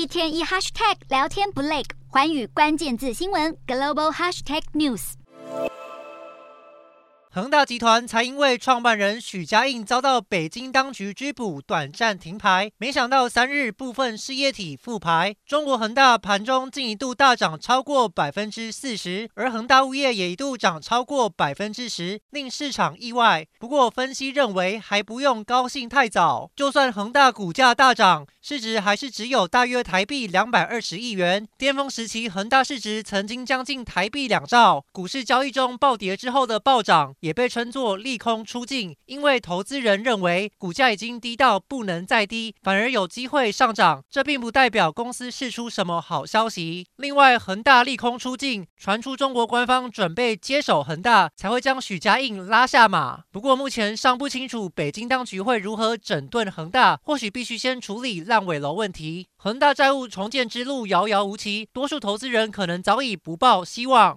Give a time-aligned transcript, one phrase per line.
[0.00, 5.12] 一天一 hashtag 聊天不累，寰宇关键字新闻 global hashtag news。
[7.32, 12.72] 恒大集团才因为创办人许家印遭到北京当局拘捕，短暂停牌。
[12.76, 23.46] 没想到三日部分事业体复牌，中国恒大盘中竟一度大涨超过百分之四十，而恒大物业也一度涨超过百分之十，令市场意外。
[23.60, 31.46] 不过分析认为还不用高兴太早，就算恒大股价大涨，市值还是只有大约台币两百二十亿元。
[31.58, 34.84] 巅峰时期，恒大市值曾经将近台币两兆。
[34.92, 37.14] 股市交易中暴跌之后的暴涨。
[37.20, 44.02] 也被称作利空出尽，因为投资人认为股价已经低到不能再低，反而有机会上涨。
[44.10, 46.86] 这并不代表公司释出什么好消息。
[46.96, 53.20] 另外，恒大利空出尽，传出中国官方准备接手恒大，才会将许家印拉下马。
[53.30, 59.26] 不过目前尚不清楚北京当局会如何整顿恒大，或许必须先处理烂尾楼问题。
[59.36, 64.08] 恒大债务重建之路遥遥无期，多数投资人可能早已不抱希望。